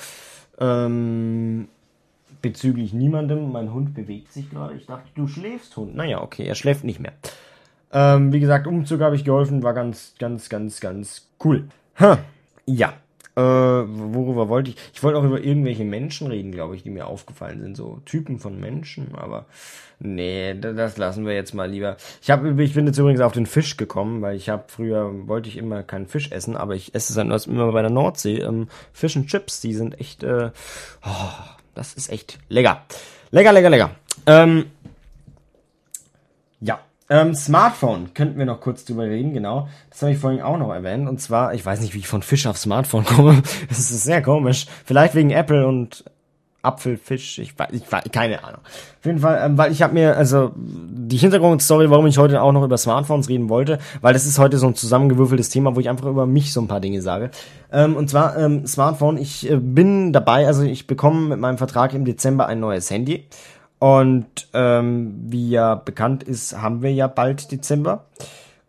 [0.60, 1.68] Ähm,
[2.42, 4.76] bezüglich niemandem, mein Hund bewegt sich gerade.
[4.76, 5.96] Ich dachte, du schläfst, Hund.
[5.96, 7.14] Naja, okay, er schläft nicht mehr.
[7.92, 11.68] Ähm, wie gesagt, Umzug habe ich geholfen, war ganz, ganz, ganz, ganz cool.
[12.00, 12.20] Ha,
[12.66, 12.94] ja.
[13.36, 14.78] Äh, worüber wollte ich?
[14.94, 17.76] Ich wollte auch über irgendwelche Menschen reden, glaube ich, die mir aufgefallen sind.
[17.76, 19.46] So Typen von Menschen, aber
[20.00, 21.98] nee, das lassen wir jetzt mal lieber.
[22.22, 25.50] Ich habe, ich bin jetzt übrigens auf den Fisch gekommen, weil ich habe früher wollte
[25.50, 28.38] ich immer keinen Fisch essen, aber ich esse es dann immer bei der Nordsee.
[28.38, 30.52] Ähm, Fish and Chips, die sind echt, äh,
[31.04, 31.32] oh,
[31.74, 32.84] das ist echt lecker,
[33.32, 33.92] lecker, lecker, lecker.
[34.28, 34.66] Ähm,
[37.14, 39.68] ähm, Smartphone könnten wir noch kurz drüber reden, genau.
[39.92, 41.08] Das habe ich vorhin auch noch erwähnt.
[41.08, 43.44] Und zwar, ich weiß nicht, wie ich von Fisch auf Smartphone komme.
[43.70, 44.66] Das ist sehr komisch.
[44.84, 46.04] Vielleicht wegen Apple und
[46.64, 48.62] Apfel, Fisch, ich weiß, ich weiß, keine Ahnung.
[48.64, 52.52] Auf jeden Fall, ähm, weil ich habe mir, also die Hintergrundstory, warum ich heute auch
[52.52, 55.90] noch über Smartphones reden wollte, weil das ist heute so ein zusammengewürfeltes Thema, wo ich
[55.90, 57.30] einfach über mich so ein paar Dinge sage.
[57.72, 61.94] Ähm, und zwar ähm, Smartphone, ich äh, bin dabei, also ich bekomme mit meinem Vertrag
[61.94, 63.28] im Dezember ein neues Handy.
[63.80, 68.06] Und ähm, wie ja bekannt ist, haben wir ja bald Dezember.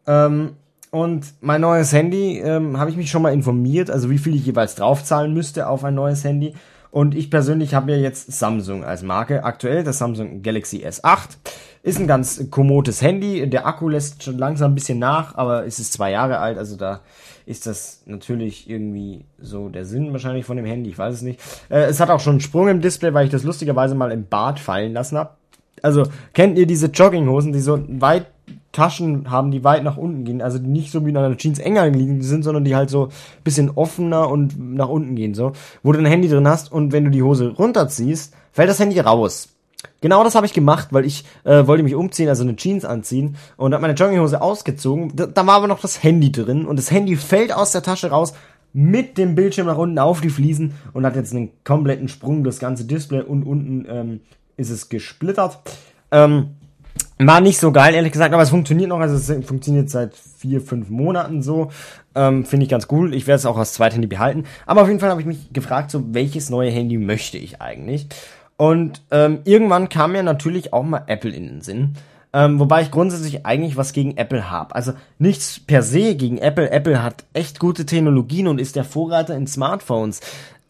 [0.07, 0.57] Ähm,
[0.91, 4.47] und mein neues Handy ähm, habe ich mich schon mal informiert, also wie viel ich
[4.47, 6.55] jeweils draufzahlen müsste auf ein neues Handy.
[6.91, 9.43] Und ich persönlich habe ja jetzt Samsung als Marke.
[9.43, 11.39] Aktuell das Samsung Galaxy S8.
[11.85, 13.47] Ist ein ganz kommodes Handy.
[13.51, 16.77] Der Akku lässt schon langsam ein bisschen nach, aber es ist zwei Jahre alt, also
[16.77, 17.01] da
[17.45, 21.41] ist das natürlich irgendwie so der Sinn wahrscheinlich von dem Handy, ich weiß es nicht.
[21.69, 24.27] Äh, es hat auch schon einen Sprung im Display, weil ich das lustigerweise mal im
[24.27, 25.35] Bad fallen lassen habe.
[25.83, 28.29] Also, kennt ihr diese Jogginghosen, die so weit
[28.73, 31.59] Taschen haben, die weit nach unten gehen, also die nicht so wie in einer Jeans
[31.59, 33.11] enger liegen sind, sondern die halt so
[33.45, 37.05] bisschen offener und nach unten gehen, so, wo du dein Handy drin hast und wenn
[37.05, 39.54] du die Hose runterziehst, fällt das Handy raus.
[40.01, 43.37] Genau das habe ich gemacht, weil ich äh, wollte mich umziehen, also eine Jeans anziehen
[43.57, 45.13] und habe meine Jogginghose ausgezogen.
[45.15, 48.11] Da, da war aber noch das Handy drin und das Handy fällt aus der Tasche
[48.11, 48.35] raus
[48.73, 52.59] mit dem Bildschirm nach unten auf die Fliesen und hat jetzt einen kompletten Sprung das
[52.59, 54.21] ganze Display und unten ähm,
[54.57, 55.61] ist es gesplittert.
[56.11, 56.57] Ähm,
[57.19, 58.99] war nicht so geil, ehrlich gesagt, aber es funktioniert noch.
[58.99, 61.71] Also es funktioniert seit vier, fünf Monaten so.
[62.15, 63.15] Ähm, Finde ich ganz cool.
[63.15, 64.45] Ich werde es auch als Zweithandy behalten.
[64.67, 68.09] Aber auf jeden Fall habe ich mich gefragt, so welches neue Handy möchte ich eigentlich?
[68.57, 71.95] Und ähm, irgendwann kam mir natürlich auch mal Apple in den Sinn.
[72.33, 74.75] Ähm, wobei ich grundsätzlich eigentlich was gegen Apple habe.
[74.75, 76.71] Also nichts per se gegen Apple.
[76.71, 80.21] Apple hat echt gute Technologien und ist der Vorreiter in Smartphones.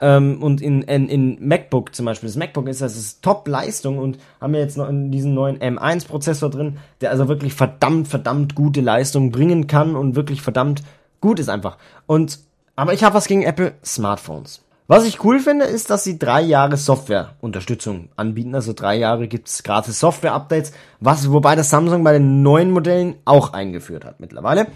[0.01, 2.29] Ähm, und in, in, in MacBook zum Beispiel.
[2.29, 6.51] Das MacBook ist das ist Top-Leistung und haben wir jetzt noch in diesen neuen M1-Prozessor
[6.51, 10.83] drin, der also wirklich verdammt, verdammt gute Leistung bringen kann und wirklich verdammt
[11.21, 11.79] gut ist einfach.
[12.07, 12.41] Und
[12.77, 14.64] aber ich habe was gegen Apple Smartphones.
[14.87, 18.55] Was ich cool finde, ist, dass sie drei Jahre Softwareunterstützung anbieten.
[18.55, 23.55] Also drei Jahre gibt's gratis Software-Updates, was wobei das Samsung bei den neuen Modellen auch
[23.55, 24.67] eingeführt hat mittlerweile.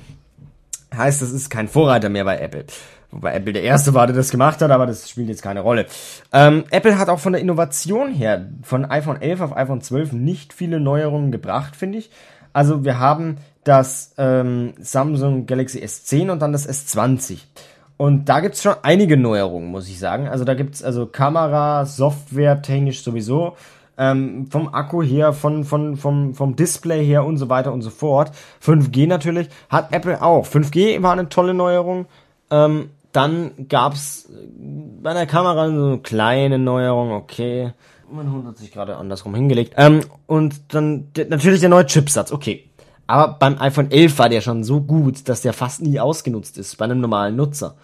[0.96, 2.64] Heißt, das ist kein Vorreiter mehr bei Apple.
[3.10, 5.84] Wobei Apple der erste war, der das gemacht hat, aber das spielt jetzt keine Rolle.
[6.32, 10.54] Ähm, Apple hat auch von der Innovation her von iPhone 11 auf iPhone 12 nicht
[10.54, 12.10] viele Neuerungen gebracht, finde ich.
[12.54, 17.40] Also wir haben das ähm, Samsung Galaxy S10 und dann das S20.
[17.98, 20.28] Und da gibt's schon einige Neuerungen, muss ich sagen.
[20.28, 23.56] Also da gibt's also Kamera, Software, technisch sowieso,
[23.98, 27.90] ähm, vom Akku her, von, von, vom, vom Display her und so weiter und so
[27.90, 28.30] fort.
[28.64, 30.46] 5G natürlich, hat Apple auch.
[30.46, 32.06] 5G war eine tolle Neuerung.
[32.52, 34.28] Ähm, dann gab's
[35.02, 37.72] bei der Kamera so eine kleine Neuerung, okay.
[38.10, 39.74] Mein Hund hat sich gerade andersrum hingelegt.
[39.76, 42.67] Ähm, und dann natürlich der neue Chipsatz, okay.
[43.08, 46.76] Aber beim iPhone 11 war der schon so gut, dass der fast nie ausgenutzt ist
[46.76, 47.74] bei einem normalen Nutzer.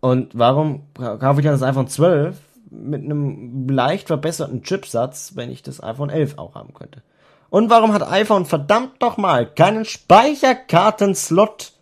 [0.00, 2.36] Und warum kaufe ich dann das iPhone 12
[2.68, 7.00] mit einem leicht verbesserten Chipsatz, wenn ich das iPhone 11 auch haben könnte?
[7.48, 11.74] Und warum hat iPhone verdammt doch mal keinen Speicherkartenslot?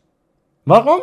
[0.67, 1.01] Warum?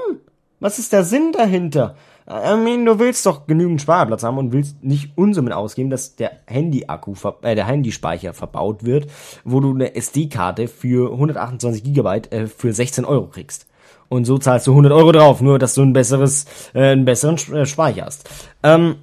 [0.59, 1.95] Was ist der Sinn dahinter?
[2.29, 6.31] I mean, du willst doch genügend Sparplatz haben und willst nicht Unsummen ausgeben, dass der
[6.45, 9.09] Handy-Akku, äh, der Handyspeicher verbaut wird,
[9.45, 13.65] wo du eine SD-Karte für 128 Gigabyte äh, für 16 Euro kriegst.
[14.09, 17.37] Und so zahlst du 100 Euro drauf, nur dass du ein besseres, äh, einen besseren
[17.53, 18.29] äh, Speicher hast.
[18.61, 18.95] Ähm,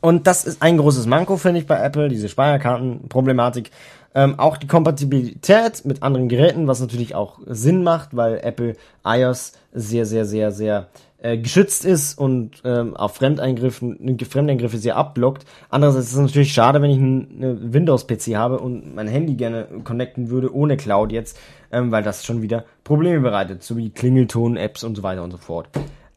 [0.00, 3.72] und das ist ein großes Manko, finde ich, bei Apple, diese Speicherkartenproblematik.
[4.14, 9.52] Ähm, auch die Kompatibilität mit anderen Geräten, was natürlich auch Sinn macht, weil Apple iOS
[9.72, 15.44] sehr, sehr, sehr, sehr äh, geschützt ist und ähm, auf Fremdeingriffen, Fremdeingriffe sehr abblockt.
[15.70, 20.30] Andererseits ist es natürlich schade, wenn ich einen Windows-PC habe und mein Handy gerne connecten
[20.30, 21.38] würde ohne Cloud jetzt,
[21.72, 25.30] ähm, weil das schon wieder Probleme bereitet, so wie Klingelton, Apps und so weiter und
[25.30, 25.68] so fort.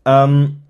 [0.06, 0.62] Ähm,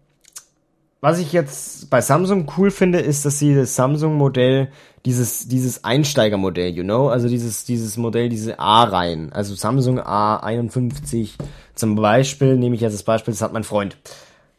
[1.01, 4.69] was ich jetzt bei Samsung cool finde, ist, dass sie das Samsung-Modell,
[5.05, 11.31] dieses, dieses Einsteigermodell, you know, also dieses, dieses Modell, diese A-Reihen, also Samsung A51
[11.73, 13.97] zum Beispiel, nehme ich jetzt das Beispiel, das hat mein Freund.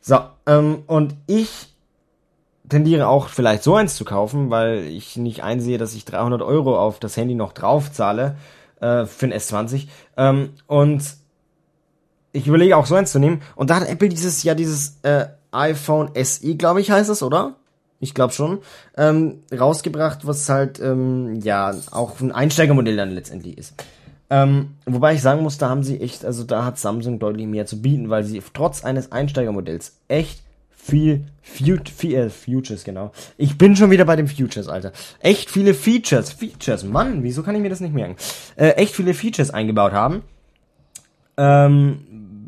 [0.01, 1.75] So, ähm, und ich
[2.71, 6.79] tendiere auch vielleicht so eins zu kaufen, weil ich nicht einsehe, dass ich 300 Euro
[6.79, 8.37] auf das Handy noch drauf zahle,
[8.81, 11.03] äh, für ein S20, ähm, und
[12.33, 15.27] ich überlege auch so eins zu nehmen, und da hat Apple dieses Jahr dieses, äh,
[15.53, 17.57] iPhone SE, glaube ich, heißt es, oder?
[18.01, 18.61] Ich glaube schon.
[18.97, 23.75] Ähm, rausgebracht, was halt, ähm, ja, auch ein Einsteigermodell dann letztendlich ist.
[24.31, 27.67] Ähm, wobei ich sagen muss, da haben sie echt, also da hat Samsung deutlich mehr
[27.67, 33.11] zu bieten, weil sie trotz eines Einsteigermodells echt viel, viel, viel äh, Futures, genau.
[33.37, 34.93] Ich bin schon wieder bei den Futures, Alter.
[35.19, 38.17] Echt viele Features, Features, Mann, wieso kann ich mir das nicht merken?
[38.57, 40.23] Äh, echt viele Features eingebaut haben.
[41.37, 42.05] Ähm,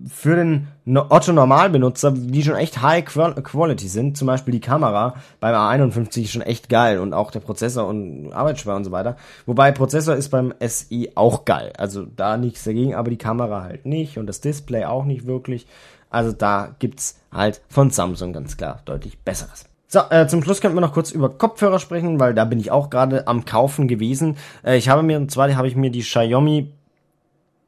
[0.09, 6.29] für den Otto-Normalbenutzer, die schon echt High Quality sind, zum Beispiel die Kamera beim A51
[6.29, 9.17] schon echt geil und auch der Prozessor und Arbeitsspeicher und so weiter.
[9.47, 13.87] Wobei Prozessor ist beim SI auch geil, also da nichts dagegen, aber die Kamera halt
[13.87, 15.67] nicht und das Display auch nicht wirklich.
[16.11, 19.65] Also da gibt's halt von Samsung ganz klar deutlich besseres.
[19.89, 22.71] So, äh, zum Schluss könnten wir noch kurz über Kopfhörer sprechen, weil da bin ich
[22.71, 24.39] auch gerade am Kaufen gewesen.
[24.65, 26.73] Äh, ich habe mir, und zwar habe ich mir die Xiaomi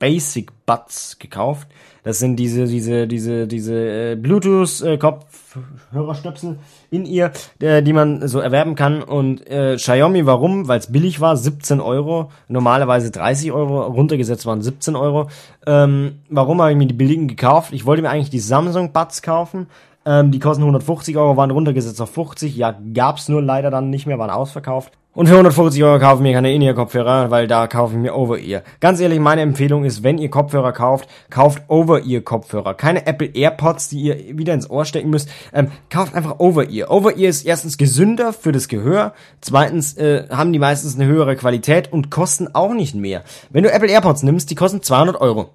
[0.04, 1.66] Basic Buds gekauft.
[2.02, 6.58] Das sind diese, diese, diese, diese äh, Bluetooth-Kopfhörerstöpsel
[6.90, 9.02] in ihr, äh, die man so erwerben kann.
[9.02, 10.68] Und äh, Xiaomi, warum?
[10.68, 12.30] Weil es billig war, 17 Euro.
[12.48, 15.30] Normalerweise 30 Euro, runtergesetzt waren 17 Euro.
[15.66, 17.72] Ähm, warum habe ich mir die billigen gekauft?
[17.72, 19.68] Ich wollte mir eigentlich die Samsung Buds kaufen.
[20.06, 22.56] Ähm, die kosten 150 Euro, waren runtergesetzt auf 50.
[22.56, 24.92] Ja, gab's nur leider dann nicht mehr, waren ausverkauft.
[25.14, 28.62] Und für 150 Euro kaufe ich mir keine In-Ear-Kopfhörer, weil da kaufe ich mir Over-Ear.
[28.80, 32.74] Ganz ehrlich, meine Empfehlung ist, wenn ihr Kopfhörer kauft, kauft Over-Ear-Kopfhörer.
[32.74, 35.28] Keine Apple AirPods, die ihr wieder ins Ohr stecken müsst.
[35.52, 36.90] Ähm, kauft einfach Over-Ear.
[36.90, 39.14] Over-Ear ist erstens gesünder für das Gehör.
[39.40, 43.22] Zweitens äh, haben die meistens eine höhere Qualität und kosten auch nicht mehr.
[43.50, 45.50] Wenn du Apple AirPods nimmst, die kosten 200 Euro.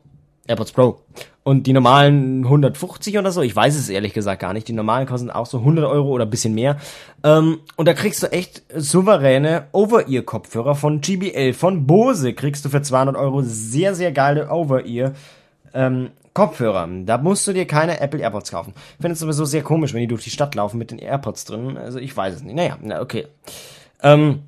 [0.50, 1.02] AirPods Pro.
[1.44, 4.68] Und die normalen 150 oder so, ich weiß es ehrlich gesagt gar nicht.
[4.68, 6.78] Die normalen kosten auch so 100 Euro oder bisschen mehr.
[7.24, 12.82] Ähm, und da kriegst du echt souveräne Over-Ear-Kopfhörer von GBL, von Bose kriegst du für
[12.82, 15.14] 200 Euro sehr, sehr geile Over-Ear
[15.74, 16.88] ähm, Kopfhörer.
[17.06, 18.74] Da musst du dir keine Apple AirPods kaufen.
[19.00, 21.78] Finde es sowieso sehr komisch, wenn die durch die Stadt laufen mit den AirPods drin.
[21.78, 22.56] Also ich weiß es nicht.
[22.56, 23.28] Naja, na, okay.
[24.02, 24.44] Ähm,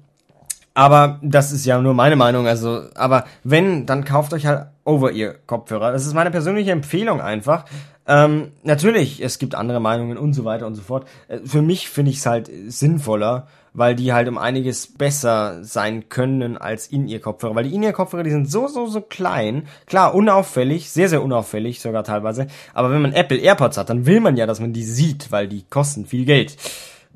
[0.74, 2.48] aber das ist ja nur meine Meinung.
[2.48, 5.92] Also, aber wenn, dann kauft euch halt Over-Ear-Kopfhörer.
[5.92, 7.66] Das ist meine persönliche Empfehlung einfach.
[8.08, 11.08] Ähm, natürlich, es gibt andere Meinungen und so weiter und so fort.
[11.28, 16.10] Äh, für mich finde ich es halt sinnvoller, weil die halt um einiges besser sein
[16.10, 17.56] können als In-Ear-Kopfhörer.
[17.56, 19.68] Weil die In-Ear-Kopfhörer, die sind so, so, so klein.
[19.86, 22.48] Klar, unauffällig, sehr, sehr unauffällig sogar teilweise.
[22.74, 25.48] Aber wenn man Apple AirPods hat, dann will man ja, dass man die sieht, weil
[25.48, 26.58] die kosten viel Geld.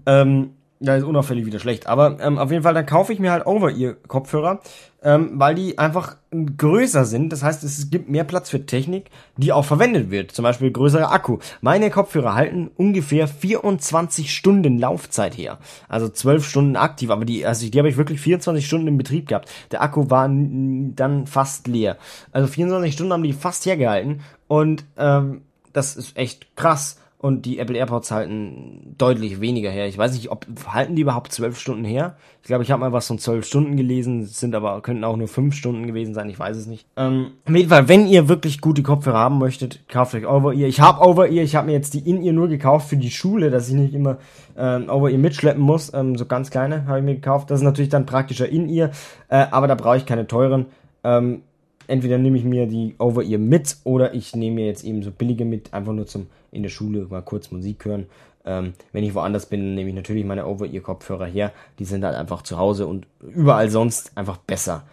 [0.06, 1.88] Ähm, ja, ist unauffällig wieder schlecht.
[1.88, 4.59] Aber ähm, auf jeden Fall, dann kaufe ich mir halt Over-Ear-Kopfhörer,
[5.03, 7.31] ähm, weil die einfach größer sind.
[7.31, 10.31] Das heißt, es gibt mehr Platz für Technik, die auch verwendet wird.
[10.31, 11.38] Zum Beispiel größerer Akku.
[11.61, 15.59] Meine Kopfhörer halten ungefähr 24 Stunden Laufzeit her.
[15.88, 17.09] Also 12 Stunden aktiv.
[17.09, 19.49] Aber die, also die habe ich wirklich 24 Stunden im Betrieb gehabt.
[19.71, 21.97] Der Akku war dann fast leer.
[22.31, 24.21] Also 24 Stunden haben die fast hergehalten.
[24.47, 29.88] Und ähm, das ist echt krass und die Apple AirPods halten deutlich weniger her.
[29.88, 32.17] Ich weiß nicht, ob halten die überhaupt zwölf Stunden her?
[32.43, 35.27] Ich glaube, ich habe mal was von zwölf Stunden gelesen, sind aber könnten auch nur
[35.27, 36.29] fünf Stunden gewesen sein.
[36.29, 36.85] Ich weiß es nicht.
[36.95, 40.67] Ähm, auf jeden Fall, wenn ihr wirklich gute Kopfhörer haben möchtet, kauft euch Over-Ear.
[40.67, 43.69] Ich habe Over-Ear, ich habe mir jetzt die In-Ear nur gekauft für die Schule, dass
[43.69, 44.19] ich nicht immer
[44.55, 45.91] ähm, Over-Ear mitschleppen muss.
[45.95, 47.49] Ähm, so ganz kleine habe ich mir gekauft.
[47.49, 48.91] Das ist natürlich dann praktischer In-Ear,
[49.29, 50.67] äh, aber da brauche ich keine teuren.
[51.03, 51.41] Ähm,
[51.88, 55.45] entweder nehme ich mir die Over-Ear mit oder ich nehme mir jetzt eben so billige
[55.45, 58.08] mit, einfach nur zum in der Schule mal kurz Musik hören.
[58.45, 61.52] Ähm, wenn ich woanders bin, nehme ich natürlich meine Over-Ear-Kopfhörer her.
[61.80, 64.84] Die sind halt einfach zu Hause und überall sonst einfach besser.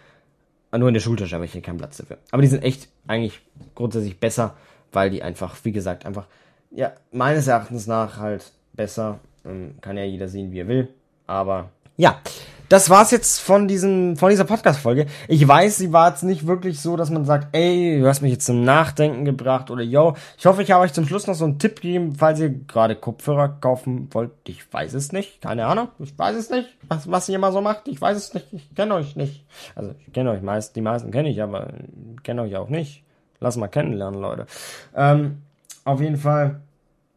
[0.75, 2.17] Nur in der Schultasche habe ich hier keinen Platz dafür.
[2.31, 3.39] Aber die sind echt eigentlich
[3.75, 4.55] grundsätzlich besser,
[4.91, 6.25] weil die einfach, wie gesagt, einfach,
[6.71, 9.19] ja, meines Erachtens nach halt besser.
[9.45, 10.89] Ähm, kann ja jeder sehen, wie er will.
[11.27, 12.19] Aber ja,
[12.69, 15.05] das war's jetzt von diesem, von dieser Podcast-Folge.
[15.27, 18.31] Ich weiß, sie war jetzt nicht wirklich so, dass man sagt, ey, du hast mich
[18.31, 20.15] jetzt zum Nachdenken gebracht oder yo.
[20.37, 22.95] Ich hoffe, ich habe euch zum Schluss noch so einen Tipp gegeben, falls ihr gerade
[22.95, 24.31] Kopfhörer kaufen wollt.
[24.47, 25.41] Ich weiß es nicht.
[25.41, 25.89] Keine Ahnung.
[25.99, 27.87] Ich weiß es nicht, was, was ihr immer so macht.
[27.87, 28.47] Ich weiß es nicht.
[28.51, 29.45] Ich kenne euch nicht.
[29.75, 31.73] Also, ich kenne euch meist, die meisten kenne ich, aber
[32.23, 33.03] kenne euch auch nicht.
[33.39, 34.47] Lass mal kennenlernen, Leute.
[34.95, 35.43] Ähm,
[35.83, 36.61] auf jeden Fall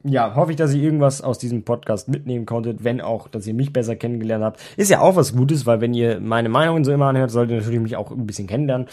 [0.09, 3.55] ja, hoffe ich, dass ihr irgendwas aus diesem Podcast mitnehmen konntet, wenn auch, dass ihr
[3.55, 4.61] mich besser kennengelernt habt.
[4.77, 7.59] Ist ja auch was Gutes, weil wenn ihr meine Meinungen so immer anhört, solltet ihr
[7.59, 8.87] natürlich mich auch ein bisschen kennenlernen.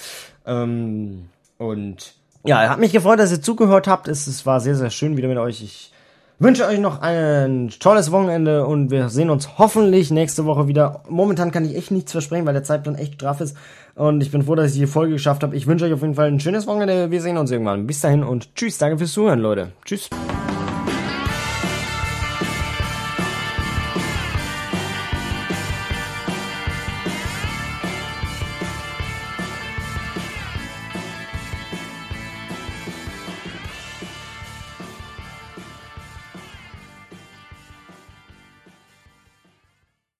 [0.45, 1.25] Ähm,
[1.57, 4.07] und ja, hat mich gefreut, dass ihr zugehört habt.
[4.07, 5.61] Es, es war sehr, sehr schön wieder mit euch.
[5.61, 5.93] Ich
[6.39, 11.03] Wünsche euch noch ein tolles Wochenende und wir sehen uns hoffentlich nächste Woche wieder.
[11.07, 13.55] Momentan kann ich echt nichts versprechen, weil der Zeitplan echt straff ist.
[13.95, 15.55] Und ich bin froh, dass ich die Folge geschafft habe.
[15.55, 17.11] Ich wünsche euch auf jeden Fall ein schönes Wochenende.
[17.11, 17.87] Wir sehen uns irgendwann.
[17.87, 18.77] Bis dahin und tschüss.
[18.77, 19.71] Danke fürs Zuhören, Leute.
[19.85, 20.09] Tschüss.